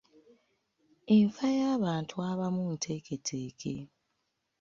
[1.17, 3.75] Enfa y'abantu abamu nteeketeeke.